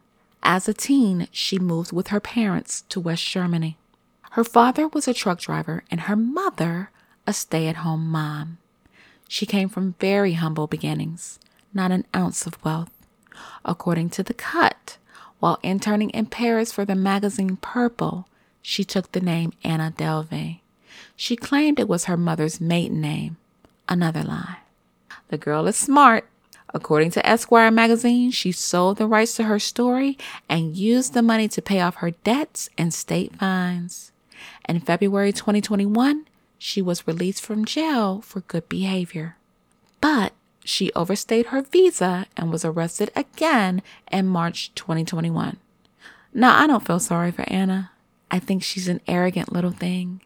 As 0.43 0.67
a 0.67 0.73
teen, 0.73 1.29
she 1.31 1.57
moved 1.57 1.93
with 1.93 2.09
her 2.09 2.19
parents 2.19 2.81
to 2.89 2.99
West 2.99 3.25
Germany. 3.25 3.77
Her 4.31 4.43
father 4.43 4.89
was 4.89 5.07
a 5.07 5.13
truck 5.13 5.39
driver 5.39 5.85
and 5.89 6.01
her 6.01 6.17
mother 6.17 6.91
a 7.25 7.31
stay 7.31 7.67
at 7.67 7.77
home 7.77 8.05
mom. 8.05 8.57
She 9.29 9.45
came 9.45 9.69
from 9.69 9.95
very 10.01 10.33
humble 10.33 10.67
beginnings, 10.67 11.39
not 11.73 11.91
an 11.93 12.05
ounce 12.13 12.45
of 12.45 12.61
wealth. 12.61 12.91
According 13.63 14.09
to 14.09 14.21
The 14.21 14.33
Cut, 14.33 14.97
while 15.39 15.57
interning 15.63 16.09
in 16.09 16.25
Paris 16.25 16.73
for 16.73 16.83
the 16.83 16.93
magazine 16.93 17.55
Purple, 17.55 18.27
she 18.61 18.83
took 18.83 19.13
the 19.13 19.21
name 19.21 19.53
Anna 19.63 19.93
Delvey. 19.95 20.59
She 21.15 21.37
claimed 21.37 21.79
it 21.79 21.87
was 21.87 22.03
her 22.03 22.17
mother's 22.17 22.59
maiden 22.59 22.99
name. 22.99 23.37
Another 23.87 24.23
lie. 24.23 24.57
The 25.29 25.37
girl 25.37 25.67
is 25.67 25.77
smart. 25.77 26.27
According 26.75 27.11
to 27.11 27.25
Esquire 27.25 27.71
magazine, 27.71 28.31
she 28.31 28.51
sold 28.51 28.97
the 28.97 29.07
rights 29.07 29.37
to 29.37 29.45
her 29.45 29.59
story 29.59 30.17
and 30.49 30.75
used 30.75 31.13
the 31.13 31.21
money 31.21 31.47
to 31.47 31.61
pay 31.61 31.79
off 31.79 31.95
her 31.95 32.11
debts 32.11 32.69
and 32.77 32.93
state 32.93 33.33
fines. 33.37 34.11
In 34.67 34.81
February 34.81 35.31
2021, 35.31 36.25
she 36.57 36.81
was 36.81 37.07
released 37.07 37.41
from 37.41 37.63
jail 37.63 38.19
for 38.19 38.41
good 38.41 38.67
behavior. 38.67 39.37
But 40.01 40.33
she 40.65 40.91
overstayed 40.97 41.45
her 41.47 41.61
visa 41.61 42.25
and 42.35 42.51
was 42.51 42.65
arrested 42.65 43.09
again 43.15 43.81
in 44.11 44.27
March 44.27 44.75
2021. 44.75 45.55
Now, 46.33 46.59
I 46.61 46.67
don't 46.67 46.85
feel 46.85 46.99
sorry 46.99 47.31
for 47.31 47.45
Anna. 47.47 47.91
I 48.29 48.39
think 48.39 48.63
she's 48.63 48.89
an 48.89 48.99
arrogant 49.07 49.53
little 49.53 49.71
thing. 49.71 50.19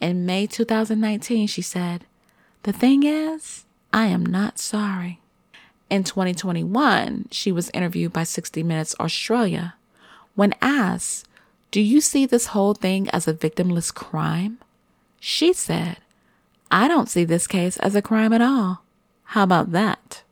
In 0.00 0.26
May 0.26 0.48
2019, 0.48 1.46
she 1.46 1.62
said, 1.62 2.06
The 2.64 2.72
thing 2.72 3.04
is, 3.04 3.66
I 3.92 4.06
am 4.06 4.26
not 4.26 4.58
sorry. 4.58 5.20
In 5.88 6.02
2021, 6.02 7.28
she 7.30 7.52
was 7.52 7.70
interviewed 7.72 8.12
by 8.12 8.24
60 8.24 8.62
Minutes 8.62 8.94
Australia. 8.98 9.74
When 10.34 10.54
asked, 10.60 11.28
Do 11.70 11.80
you 11.80 12.00
see 12.00 12.26
this 12.26 12.46
whole 12.46 12.74
thing 12.74 13.08
as 13.10 13.28
a 13.28 13.34
victimless 13.34 13.94
crime? 13.94 14.58
She 15.20 15.52
said, 15.52 15.98
I 16.70 16.88
don't 16.88 17.08
see 17.08 17.24
this 17.24 17.46
case 17.46 17.76
as 17.78 17.94
a 17.94 18.02
crime 18.02 18.32
at 18.32 18.42
all. 18.42 18.82
How 19.30 19.44
about 19.44 19.72
that? 19.72 20.22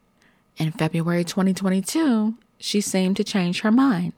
In 0.57 0.73
February 0.73 1.25
2022, 1.25 2.35
she 2.59 2.81
seemed 2.81 3.17
to 3.17 3.25
change 3.25 3.61
her 3.61 3.71
mind. 3.71 4.13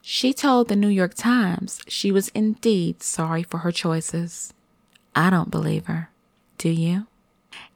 She 0.00 0.32
told 0.32 0.66
the 0.66 0.76
New 0.76 0.88
York 0.88 1.14
Times 1.14 1.80
she 1.86 2.10
was 2.10 2.28
indeed 2.28 3.02
sorry 3.02 3.44
for 3.44 3.58
her 3.58 3.70
choices. 3.70 4.52
I 5.14 5.30
don't 5.30 5.50
believe 5.50 5.86
her. 5.86 6.10
Do 6.58 6.68
you? 6.68 7.06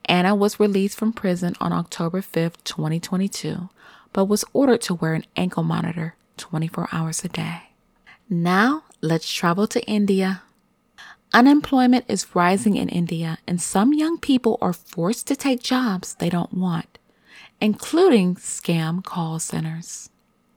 Anna 0.07 0.35
was 0.35 0.61
released 0.61 0.97
from 0.97 1.13
prison 1.13 1.55
on 1.61 1.73
October 1.73 2.21
5th, 2.21 2.63
2022, 2.65 3.69
but 4.13 4.27
was 4.27 4.45
ordered 4.53 4.81
to 4.83 4.95
wear 4.95 5.15
an 5.15 5.27
ankle 5.37 5.65
monitor 5.65 6.15
24 6.37 6.89
hours 6.93 7.25
a 7.25 7.29
day. 7.29 7.63
Now, 8.31 8.85
let's 9.01 9.31
travel 9.31 9.67
to 9.69 9.85
India. 9.85 10.43
Unemployment 11.35 12.05
is 12.09 12.35
rising 12.35 12.77
in 12.77 12.89
India, 12.89 13.39
and 13.47 13.61
some 13.61 13.93
young 13.93 14.19
people 14.19 14.59
are 14.61 14.73
forced 14.73 15.27
to 15.27 15.37
take 15.37 15.63
jobs 15.63 16.15
they 16.15 16.31
don't 16.31 16.55
want, 16.55 16.99
including 17.61 18.37
scam 18.37 19.05
call 19.05 19.39
centers. 19.39 20.09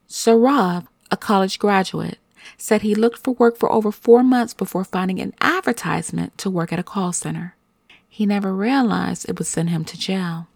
Saurav, 0.08 0.88
a 1.12 1.18
college 1.18 1.60
graduate, 1.60 2.20
said 2.58 2.82
he 2.82 2.96
looked 2.96 3.18
for 3.20 3.34
work 3.34 3.58
for 3.58 3.72
over 3.72 3.92
four 3.92 4.24
months 4.24 4.54
before 4.54 4.84
finding 4.84 5.20
an 5.20 5.34
advertisement 5.42 6.38
to 6.38 6.50
work 6.50 6.72
at 6.72 6.80
a 6.80 6.84
call 6.84 7.12
center. 7.12 7.56
He 8.20 8.26
never 8.26 8.54
realized 8.54 9.30
it 9.30 9.40
would 9.40 9.48
send 9.48 9.70
him 9.70 9.86
to 9.86 9.98
jail. 9.98 10.50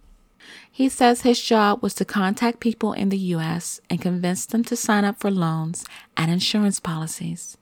He 0.70 0.90
says 0.90 1.22
his 1.22 1.42
job 1.42 1.82
was 1.82 1.94
to 1.94 2.04
contact 2.04 2.60
people 2.60 2.92
in 2.92 3.08
the 3.08 3.18
U.S. 3.36 3.80
and 3.90 4.02
convince 4.02 4.46
them 4.46 4.66
to 4.66 4.76
sign 4.76 5.06
up 5.06 5.18
for 5.18 5.32
loans 5.32 5.86
and 6.18 6.30
insurance 6.30 6.82
policies. 6.82 7.56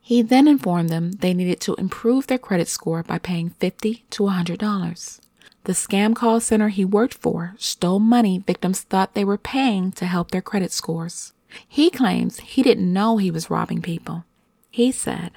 He 0.00 0.22
then 0.22 0.48
informed 0.48 0.88
them 0.88 1.12
they 1.12 1.34
needed 1.34 1.60
to 1.60 1.74
improve 1.74 2.28
their 2.28 2.38
credit 2.38 2.66
score 2.66 3.02
by 3.02 3.18
paying 3.18 3.50
50 3.50 4.06
to 4.08 4.22
$100. 4.22 5.20
The 5.64 5.72
scam 5.74 6.16
call 6.16 6.40
center 6.40 6.70
he 6.70 6.86
worked 6.86 7.12
for 7.12 7.54
stole 7.58 7.98
money 7.98 8.38
victims 8.38 8.80
thought 8.80 9.12
they 9.12 9.22
were 9.22 9.36
paying 9.36 9.92
to 9.92 10.06
help 10.06 10.30
their 10.30 10.40
credit 10.40 10.72
scores. 10.72 11.34
He 11.68 11.90
claims 11.90 12.40
he 12.40 12.62
didn't 12.62 12.90
know 12.90 13.18
he 13.18 13.30
was 13.30 13.50
robbing 13.50 13.82
people. 13.82 14.24
He 14.70 14.90
said, 14.90 15.32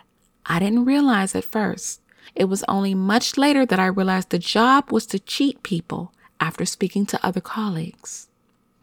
I 0.45 0.60
didn't 0.60 0.86
realize 0.86 1.36
at 1.36 1.43
first. 1.43 2.00
It 2.34 2.46
was 2.46 2.63
only 2.67 2.96
much 2.96 3.38
later 3.38 3.65
that 3.65 3.79
I 3.79 3.86
realized 3.86 4.29
the 4.29 4.39
job 4.39 4.91
was 4.91 5.05
to 5.08 5.20
cheat 5.20 5.63
people 5.63 6.13
after 6.39 6.65
speaking 6.65 7.05
to 7.08 7.25
other 7.25 7.41
colleagues. 7.41 8.27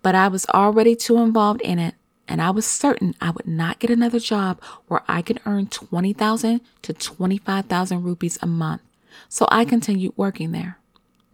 But 0.02 0.14
I 0.14 0.28
was 0.28 0.46
already 0.46 0.96
too 0.96 1.18
involved 1.18 1.60
in 1.62 1.78
it 1.78 1.94
and 2.28 2.40
I 2.40 2.50
was 2.50 2.66
certain 2.66 3.14
I 3.20 3.30
would 3.30 3.46
not 3.46 3.78
get 3.78 3.90
another 3.90 4.18
job 4.18 4.62
where 4.88 5.02
I 5.08 5.22
could 5.22 5.40
earn 5.44 5.66
20,000 5.66 6.60
to 6.82 6.92
25,000 6.92 8.02
rupees 8.02 8.38
a 8.40 8.46
month. 8.46 8.82
So 9.28 9.46
I 9.50 9.64
continued 9.64 10.14
working 10.16 10.52
there. 10.52 10.78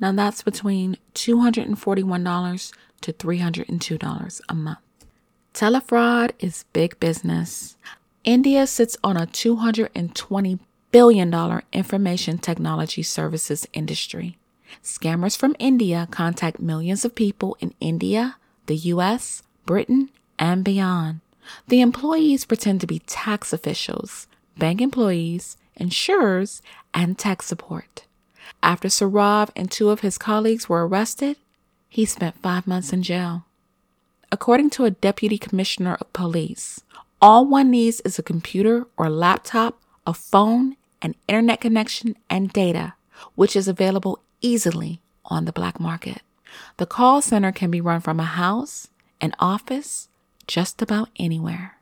Now 0.01 0.13
that's 0.13 0.43
between 0.43 0.97
$241 1.15 2.73
to 3.03 3.13
$302 3.13 4.41
a 4.49 4.55
month. 4.55 4.79
Telefraud 5.55 6.33
is 6.39 6.65
big 6.73 6.99
business. 7.01 7.77
India 8.25 8.67
sits 8.67 8.97
on 9.03 9.17
a 9.17 9.27
$220 9.27 10.59
billion 10.91 11.63
information 11.73 12.39
technology 12.39 13.03
services 13.03 13.67
industry. 13.73 14.39
Scammers 14.83 15.37
from 15.37 15.57
India 15.59 16.09
contact 16.11 16.61
millions 16.61 17.05
of 17.05 17.15
people 17.15 17.57
in 17.61 17.75
India, 17.81 18.37
the 18.67 18.77
US, 18.77 19.43
Britain, 19.67 20.11
and 20.39 20.65
beyond. 20.65 21.21
The 21.69 21.81
employees 21.81 22.45
pretend 22.45 22.81
to 22.81 22.87
be 22.87 23.01
tax 23.01 23.53
officials, 23.53 24.27
bank 24.57 24.81
employees, 24.81 25.57
insurers, 25.77 26.63
and 26.93 27.19
tech 27.19 27.43
support. 27.43 28.05
After 28.63 28.89
Saurav 28.89 29.51
and 29.55 29.71
two 29.71 29.91
of 29.91 30.01
his 30.01 30.19
colleagues 30.19 30.69
were 30.69 30.87
arrested, 30.87 31.37
he 31.89 32.05
spent 32.05 32.43
five 32.43 32.67
months 32.67 32.93
in 32.93 33.03
jail. 33.03 33.45
According 34.31 34.71
to 34.71 34.85
a 34.85 34.91
deputy 34.91 35.39
commissioner 35.39 35.97
of 36.01 36.13
police, 36.13 36.83
all 37.21 37.47
one 37.47 37.71
needs 37.71 38.01
is 38.03 38.19
a 38.19 38.23
computer 38.23 38.87
or 38.97 39.09
laptop, 39.09 39.81
a 40.09 40.15
phone, 40.15 40.75
an 41.03 41.15
internet 41.29 41.61
connection, 41.61 42.17
and 42.31 42.51
data, 42.51 42.95
which 43.35 43.55
is 43.55 43.69
available 43.69 44.21
easily 44.41 45.03
on 45.27 45.45
the 45.45 45.53
black 45.53 45.79
market. 45.79 46.23
The 46.79 46.87
call 46.87 47.21
center 47.21 47.53
can 47.53 47.71
be 47.71 47.83
run 47.83 48.01
from 48.01 48.19
a 48.19 48.25
house, 48.25 48.89
an 49.21 49.35
office, 49.39 50.09
just 50.47 50.81
about 50.81 51.11
anywhere. 51.19 51.77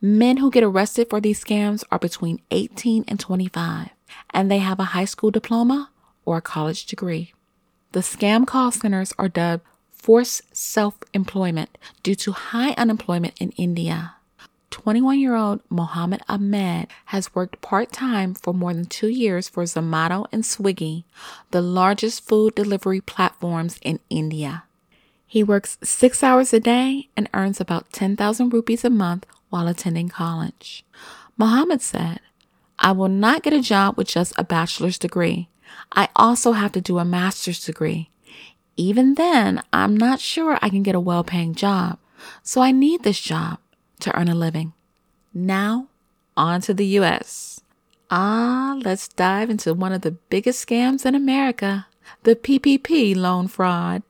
Men 0.00 0.38
who 0.38 0.50
get 0.50 0.64
arrested 0.64 1.10
for 1.10 1.20
these 1.20 1.44
scams 1.44 1.84
are 1.92 1.98
between 1.98 2.40
18 2.50 3.04
and 3.06 3.20
25, 3.20 3.90
and 4.30 4.50
they 4.50 4.58
have 4.58 4.80
a 4.80 4.94
high 4.96 5.04
school 5.04 5.30
diploma 5.30 5.90
or 6.24 6.38
a 6.38 6.42
college 6.42 6.86
degree. 6.86 7.34
The 7.92 8.00
scam 8.00 8.46
call 8.46 8.72
centers 8.72 9.12
are 9.18 9.28
dubbed 9.28 9.64
forced 9.92 10.56
self 10.56 10.96
employment 11.12 11.76
due 12.02 12.14
to 12.14 12.32
high 12.32 12.72
unemployment 12.72 13.34
in 13.38 13.50
India. 13.50 14.15
21 14.70 15.18
year 15.18 15.34
old 15.34 15.60
Mohammed 15.70 16.22
Ahmed 16.28 16.88
has 17.06 17.34
worked 17.34 17.60
part 17.60 17.92
time 17.92 18.34
for 18.34 18.52
more 18.52 18.74
than 18.74 18.86
two 18.86 19.08
years 19.08 19.48
for 19.48 19.64
Zomato 19.64 20.26
and 20.32 20.42
Swiggy, 20.42 21.04
the 21.50 21.60
largest 21.60 22.26
food 22.26 22.54
delivery 22.54 23.00
platforms 23.00 23.78
in 23.82 24.00
India. 24.10 24.64
He 25.26 25.42
works 25.42 25.78
six 25.82 26.22
hours 26.22 26.52
a 26.52 26.60
day 26.60 27.08
and 27.16 27.28
earns 27.34 27.60
about 27.60 27.92
10,000 27.92 28.52
rupees 28.52 28.84
a 28.84 28.90
month 28.90 29.26
while 29.50 29.68
attending 29.68 30.08
college. 30.08 30.84
Mohammed 31.36 31.82
said, 31.82 32.20
I 32.78 32.92
will 32.92 33.08
not 33.08 33.42
get 33.42 33.52
a 33.52 33.60
job 33.60 33.96
with 33.96 34.08
just 34.08 34.32
a 34.36 34.44
bachelor's 34.44 34.98
degree. 34.98 35.48
I 35.92 36.08
also 36.14 36.52
have 36.52 36.72
to 36.72 36.80
do 36.80 36.98
a 36.98 37.04
master's 37.04 37.64
degree. 37.64 38.10
Even 38.76 39.14
then, 39.14 39.62
I'm 39.72 39.96
not 39.96 40.20
sure 40.20 40.58
I 40.60 40.68
can 40.68 40.82
get 40.82 40.94
a 40.94 41.00
well 41.00 41.24
paying 41.24 41.54
job, 41.54 41.98
so 42.42 42.60
I 42.60 42.72
need 42.72 43.02
this 43.02 43.20
job 43.20 43.58
to 44.00 44.16
earn 44.18 44.28
a 44.28 44.34
living. 44.34 44.72
Now, 45.32 45.88
on 46.36 46.60
to 46.62 46.74
the 46.74 46.86
US. 47.00 47.60
Ah, 48.10 48.78
let's 48.82 49.08
dive 49.08 49.50
into 49.50 49.74
one 49.74 49.92
of 49.92 50.02
the 50.02 50.12
biggest 50.12 50.66
scams 50.66 51.04
in 51.04 51.14
America 51.14 51.86
the 52.22 52.36
PPP 52.36 53.16
loan 53.16 53.48
fraud. 53.48 54.02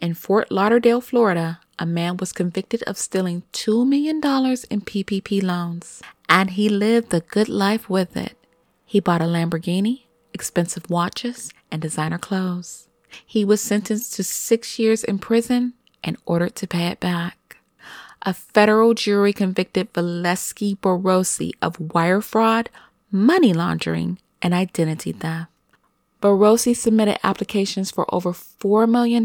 In 0.00 0.14
Fort 0.14 0.50
Lauderdale, 0.50 1.00
Florida, 1.00 1.60
a 1.78 1.86
man 1.86 2.16
was 2.16 2.32
convicted 2.32 2.82
of 2.84 2.98
stealing 2.98 3.42
$2 3.52 3.86
million 3.86 4.16
in 4.16 4.80
PPP 4.80 5.42
loans, 5.42 6.02
and 6.28 6.50
he 6.50 6.68
lived 6.68 7.10
the 7.10 7.20
good 7.20 7.48
life 7.48 7.88
with 7.88 8.16
it. 8.16 8.36
He 8.84 9.00
bought 9.00 9.22
a 9.22 9.24
Lamborghini, 9.24 10.02
expensive 10.32 10.88
watches, 10.90 11.50
and 11.70 11.82
designer 11.82 12.18
clothes. 12.18 12.88
He 13.24 13.44
was 13.44 13.60
sentenced 13.60 14.14
to 14.14 14.24
six 14.24 14.78
years 14.78 15.02
in 15.02 15.18
prison 15.18 15.74
and 16.04 16.16
ordered 16.26 16.54
to 16.56 16.66
pay 16.66 16.86
it 16.88 17.00
back. 17.00 17.45
A 18.26 18.34
federal 18.34 18.92
jury 18.94 19.32
convicted 19.32 19.92
Valesky 19.92 20.76
Borosi 20.78 21.52
of 21.62 21.78
wire 21.78 22.20
fraud, 22.20 22.70
money 23.12 23.52
laundering, 23.52 24.18
and 24.42 24.52
identity 24.52 25.12
theft. 25.12 25.48
Borosi 26.20 26.74
submitted 26.74 27.24
applications 27.24 27.92
for 27.92 28.12
over 28.12 28.32
$4 28.32 28.88
million 28.90 29.24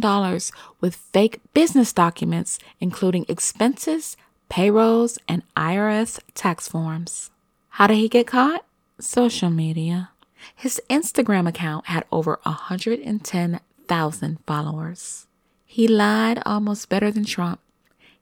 with 0.80 0.96
fake 0.96 1.40
business 1.56 1.92
documents, 1.92 2.60
including 2.80 3.26
expenses, 3.28 4.18
payrolls, 4.50 5.18
and 5.28 5.42
IRS 5.58 6.20
tax 6.36 6.68
forms. 6.68 7.32
How 7.70 7.88
did 7.88 7.98
he 7.98 8.08
get 8.08 8.28
caught? 8.28 8.64
Social 9.00 9.50
media. 9.50 10.12
His 10.56 10.80
Instagram 10.92 11.50
account 11.50 11.88
had 11.88 12.06
over 12.12 12.40
110,000 12.44 14.38
followers. 14.46 15.26
He 15.66 15.88
lied 15.88 16.44
almost 16.46 16.88
better 16.88 17.10
than 17.10 17.26
Trump. 17.26 17.62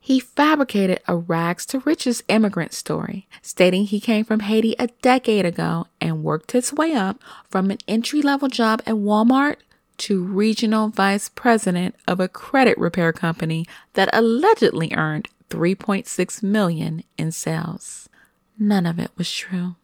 He 0.10 0.20
fabricated 0.20 1.02
a 1.08 1.16
rags 1.16 1.68
to 1.68 1.82
riches 1.82 2.24
immigrant 2.28 2.74
story, 2.74 3.28
stating 3.44 3.86
he 3.86 4.00
came 4.00 4.26
from 4.26 4.40
Haiti 4.40 4.74
a 4.80 4.88
decade 5.04 5.46
ago 5.46 5.86
and 6.02 6.24
worked 6.24 6.54
his 6.54 6.74
way 6.74 6.96
up 6.96 7.22
from 7.48 7.70
an 7.70 7.78
entry 7.88 8.24
level 8.24 8.48
job 8.48 8.82
at 8.88 8.96
Walmart 8.96 9.58
to 9.98 10.24
regional 10.24 10.88
vice 10.88 11.30
president 11.30 11.94
of 12.08 12.20
a 12.20 12.28
credit 12.28 12.76
repair 12.80 13.14
company 13.14 13.68
that 13.94 14.10
allegedly 14.12 14.92
earned 14.96 15.28
3.6 15.52 16.42
million 16.42 17.04
in 17.16 17.32
sales. 17.32 18.10
None 18.58 18.88
of 18.88 18.98
it 18.98 19.12
was 19.16 19.32
true. 19.32 19.76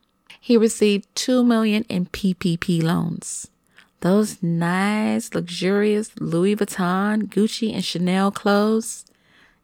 He 0.42 0.58
received 0.58 1.06
2 1.14 1.44
million 1.44 1.84
in 1.84 2.08
PPP 2.08 2.82
loans. 2.82 3.52
Those 4.00 4.42
nice, 4.42 5.36
luxurious 5.36 6.10
Louis 6.20 6.56
Vuitton, 6.56 7.28
Gucci, 7.30 7.72
and 7.72 7.86
Chanel 7.86 8.32
clothes 8.32 9.06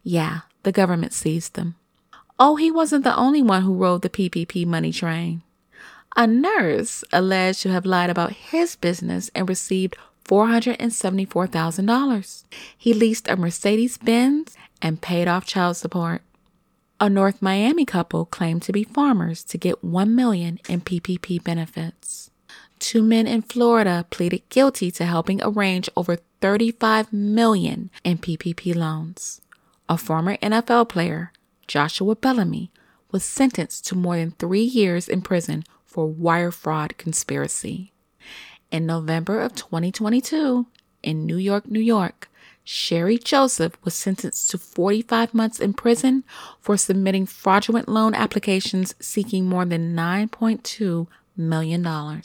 yeah, 0.03 0.41
the 0.63 0.71
government 0.71 1.13
seized 1.13 1.55
them. 1.55 1.75
Oh, 2.39 2.55
he 2.55 2.71
wasn't 2.71 3.03
the 3.03 3.15
only 3.15 3.41
one 3.41 3.61
who 3.61 3.75
rode 3.75 4.01
the 4.01 4.09
PPP 4.09 4.65
money 4.65 4.91
train. 4.91 5.43
A 6.15 6.25
nurse 6.27 7.03
alleged 7.13 7.61
to 7.61 7.71
have 7.71 7.85
lied 7.85 8.09
about 8.09 8.31
his 8.31 8.75
business 8.75 9.29
and 9.35 9.47
received 9.47 9.95
$474,000. 10.25 12.43
He 12.77 12.93
leased 12.93 13.27
a 13.27 13.35
Mercedes 13.35 13.97
Benz 13.97 14.55
and 14.81 15.01
paid 15.01 15.27
off 15.27 15.45
child 15.45 15.77
support. 15.77 16.21
A 16.99 17.09
North 17.09 17.41
Miami 17.41 17.85
couple 17.85 18.25
claimed 18.25 18.61
to 18.63 18.71
be 18.71 18.83
farmers 18.83 19.43
to 19.45 19.57
get 19.57 19.83
1 19.83 20.15
million 20.15 20.59
in 20.67 20.81
PPP 20.81 21.43
benefits. 21.43 22.29
Two 22.79 23.03
men 23.03 23.27
in 23.27 23.43
Florida 23.43 24.05
pleaded 24.09 24.49
guilty 24.49 24.91
to 24.91 25.05
helping 25.05 25.39
arrange 25.43 25.89
over 25.95 26.17
35 26.41 27.13
million 27.13 27.89
in 28.03 28.17
PPP 28.17 28.75
loans 28.75 29.41
a 29.89 29.97
former 29.97 30.37
NFL 30.37 30.89
player, 30.89 31.31
Joshua 31.67 32.15
Bellamy, 32.15 32.71
was 33.11 33.23
sentenced 33.23 33.85
to 33.87 33.95
more 33.95 34.17
than 34.17 34.31
three 34.31 34.63
years 34.63 35.07
in 35.07 35.21
prison 35.21 35.63
for 35.85 36.07
wire 36.07 36.51
fraud 36.51 36.97
conspiracy. 36.97 37.91
In 38.71 38.85
November 38.85 39.41
of 39.41 39.53
2022, 39.55 40.65
in 41.03 41.25
New 41.25 41.37
York, 41.37 41.69
New 41.69 41.79
York, 41.79 42.29
Sherry 42.63 43.17
Joseph 43.17 43.77
was 43.83 43.95
sentenced 43.95 44.49
to 44.51 44.57
45 44.57 45.33
months 45.33 45.59
in 45.59 45.73
prison 45.73 46.23
for 46.59 46.77
submitting 46.77 47.25
fraudulent 47.25 47.89
loan 47.89 48.13
applications 48.13 48.95
seeking 48.99 49.45
more 49.45 49.65
than 49.65 49.95
$9.2 49.95 51.07
million. 51.35 52.21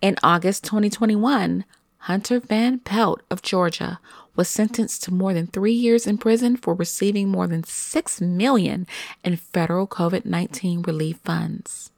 In 0.00 0.16
August 0.22 0.62
2021, 0.64 1.64
Hunter 1.98 2.40
Van 2.40 2.78
Pelt 2.80 3.22
of 3.30 3.42
Georgia 3.42 4.00
was 4.36 4.48
sentenced 4.48 5.02
to 5.04 5.14
more 5.14 5.32
than 5.32 5.46
three 5.46 5.72
years 5.72 6.06
in 6.06 6.18
prison 6.18 6.56
for 6.56 6.74
receiving 6.74 7.28
more 7.28 7.46
than 7.46 7.64
6 7.64 8.20
million 8.20 8.86
in 9.24 9.36
federal 9.36 9.86
COVID-19 9.86 10.86
relief 10.86 11.18
funds. 11.24 11.90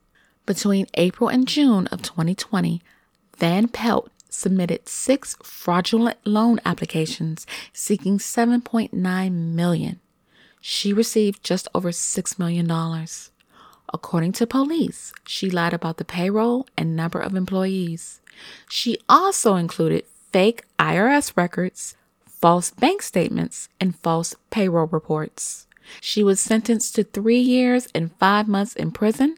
Between 0.44 0.86
April 0.94 1.28
and 1.28 1.48
June 1.48 1.86
of 1.88 2.02
2020, 2.02 2.82
Van 3.38 3.68
Pelt 3.68 4.10
submitted 4.28 4.88
six 4.88 5.36
fraudulent 5.42 6.18
loan 6.24 6.60
applications 6.64 7.46
seeking 7.72 8.18
7.9 8.18 9.32
million. 9.32 10.00
She 10.60 10.92
received 10.92 11.44
just 11.44 11.68
over 11.74 11.92
6 11.92 12.38
million 12.38 12.66
dollars. 12.66 13.30
According 13.94 14.32
to 14.32 14.46
police, 14.46 15.12
she 15.26 15.48
lied 15.48 15.72
about 15.72 15.98
the 15.98 16.04
payroll 16.04 16.66
and 16.76 16.96
number 16.96 17.20
of 17.20 17.34
employees. 17.34 18.20
She 18.68 18.98
also 19.08 19.54
included 19.54 20.04
fake 20.32 20.64
IRS 20.78 21.36
records, 21.36 21.96
false 22.26 22.70
bank 22.70 23.00
statements, 23.02 23.68
and 23.80 23.96
false 23.96 24.34
payroll 24.50 24.86
reports. 24.86 25.66
She 26.00 26.24
was 26.24 26.40
sentenced 26.40 26.96
to 26.96 27.04
three 27.04 27.38
years 27.38 27.88
and 27.94 28.12
five 28.16 28.48
months 28.48 28.74
in 28.74 28.90
prison, 28.90 29.36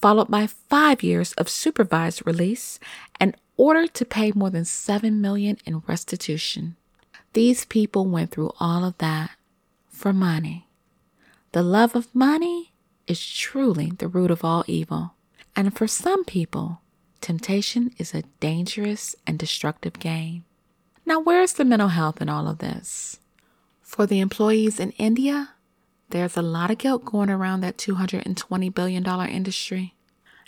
followed 0.00 0.28
by 0.28 0.46
five 0.46 1.02
years 1.02 1.32
of 1.34 1.48
supervised 1.48 2.26
release 2.26 2.80
and 3.20 3.36
order 3.56 3.86
to 3.86 4.04
pay 4.04 4.32
more 4.34 4.50
than 4.50 4.64
7 4.64 5.20
million 5.20 5.58
in 5.64 5.82
restitution. 5.86 6.76
These 7.32 7.64
people 7.64 8.06
went 8.06 8.30
through 8.30 8.52
all 8.60 8.84
of 8.84 8.98
that 8.98 9.32
for 9.88 10.12
money. 10.12 10.68
The 11.52 11.62
love 11.62 11.94
of 11.94 12.14
money 12.14 12.72
is 13.06 13.24
truly 13.26 13.90
the 13.90 14.08
root 14.08 14.30
of 14.30 14.44
all 14.44 14.64
evil. 14.66 15.14
And 15.56 15.76
for 15.76 15.86
some 15.86 16.24
people, 16.24 16.80
temptation 17.20 17.92
is 17.98 18.14
a 18.14 18.24
dangerous 18.40 19.14
and 19.26 19.38
destructive 19.38 19.98
game. 19.98 20.44
Now, 21.06 21.20
where's 21.20 21.52
the 21.52 21.64
mental 21.64 21.88
health 21.88 22.20
in 22.20 22.28
all 22.28 22.48
of 22.48 22.58
this? 22.58 23.20
For 23.82 24.06
the 24.06 24.20
employees 24.20 24.80
in 24.80 24.90
India, 24.92 25.50
there's 26.10 26.36
a 26.36 26.42
lot 26.42 26.70
of 26.70 26.78
guilt 26.78 27.04
going 27.04 27.30
around 27.30 27.60
that 27.60 27.76
$220 27.76 28.74
billion 28.74 29.04
industry. 29.28 29.94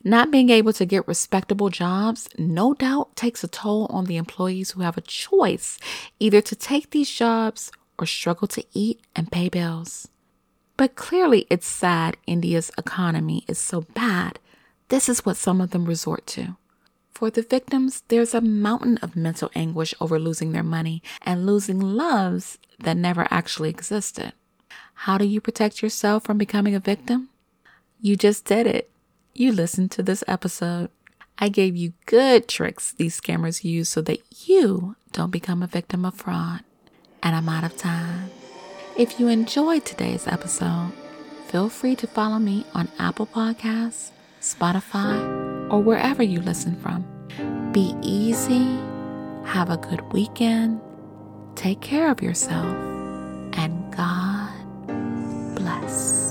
Not 0.04 0.30
being 0.30 0.50
able 0.50 0.72
to 0.74 0.84
get 0.86 1.08
respectable 1.08 1.68
jobs 1.68 2.28
no 2.38 2.74
doubt 2.74 3.16
takes 3.16 3.42
a 3.42 3.48
toll 3.48 3.86
on 3.90 4.04
the 4.04 4.16
employees 4.16 4.72
who 4.72 4.82
have 4.82 4.96
a 4.96 5.00
choice 5.00 5.78
either 6.20 6.40
to 6.40 6.54
take 6.54 6.90
these 6.90 7.10
jobs 7.10 7.72
or 7.98 8.06
struggle 8.06 8.48
to 8.48 8.64
eat 8.72 9.00
and 9.14 9.32
pay 9.32 9.48
bills. 9.48 10.08
But 10.76 10.94
clearly, 10.94 11.46
it's 11.48 11.66
sad 11.66 12.18
India's 12.26 12.70
economy 12.76 13.44
is 13.48 13.58
so 13.58 13.82
bad. 13.94 14.38
This 14.88 15.08
is 15.08 15.24
what 15.24 15.36
some 15.36 15.60
of 15.60 15.70
them 15.70 15.86
resort 15.86 16.26
to. 16.28 16.56
For 17.12 17.30
the 17.30 17.40
victims, 17.40 18.02
there's 18.08 18.34
a 18.34 18.42
mountain 18.42 18.98
of 18.98 19.16
mental 19.16 19.50
anguish 19.54 19.94
over 20.00 20.18
losing 20.18 20.52
their 20.52 20.62
money 20.62 21.02
and 21.22 21.46
losing 21.46 21.80
loves 21.80 22.58
that 22.78 22.98
never 22.98 23.26
actually 23.30 23.70
existed. 23.70 24.34
How 25.00 25.16
do 25.16 25.24
you 25.24 25.40
protect 25.40 25.82
yourself 25.82 26.24
from 26.24 26.36
becoming 26.36 26.74
a 26.74 26.80
victim? 26.80 27.30
You 28.02 28.16
just 28.16 28.44
did 28.44 28.66
it 28.66 28.90
you 29.38 29.52
listened 29.52 29.90
to 29.92 30.02
this 30.02 30.24
episode. 30.26 30.90
I 31.38 31.48
gave 31.48 31.76
you 31.76 31.92
good 32.06 32.48
tricks 32.48 32.92
these 32.92 33.20
scammers 33.20 33.64
use 33.64 33.88
so 33.88 34.00
that 34.02 34.20
you 34.46 34.96
don't 35.12 35.30
become 35.30 35.62
a 35.62 35.66
victim 35.66 36.04
of 36.04 36.14
fraud. 36.14 36.60
And 37.22 37.34
I'm 37.34 37.48
out 37.48 37.64
of 37.64 37.76
time. 37.76 38.30
If 38.96 39.20
you 39.20 39.28
enjoyed 39.28 39.84
today's 39.84 40.26
episode, 40.26 40.92
feel 41.48 41.68
free 41.68 41.96
to 41.96 42.06
follow 42.06 42.38
me 42.38 42.64
on 42.74 42.88
Apple 42.98 43.26
Podcasts, 43.26 44.10
Spotify, 44.40 45.70
or 45.70 45.80
wherever 45.80 46.22
you 46.22 46.40
listen 46.40 46.76
from. 46.76 47.04
Be 47.72 47.94
easy, 48.00 48.78
have 49.44 49.68
a 49.70 49.76
good 49.76 50.00
weekend, 50.12 50.80
take 51.54 51.80
care 51.80 52.10
of 52.10 52.22
yourself, 52.22 52.74
and 53.52 53.94
God 53.94 55.56
bless. 55.56 56.25